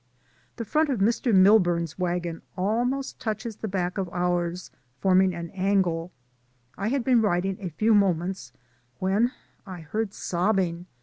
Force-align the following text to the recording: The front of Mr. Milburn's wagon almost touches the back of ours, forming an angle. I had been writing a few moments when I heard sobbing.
The 0.55 0.65
front 0.65 0.89
of 0.89 0.97
Mr. 0.99 1.31
Milburn's 1.31 1.99
wagon 1.99 2.41
almost 2.57 3.19
touches 3.19 3.57
the 3.57 3.67
back 3.67 3.99
of 3.99 4.09
ours, 4.11 4.71
forming 4.99 5.35
an 5.35 5.51
angle. 5.51 6.11
I 6.75 6.87
had 6.87 7.03
been 7.03 7.21
writing 7.21 7.57
a 7.59 7.69
few 7.69 7.93
moments 7.93 8.51
when 8.97 9.31
I 9.67 9.81
heard 9.81 10.15
sobbing. 10.15 10.87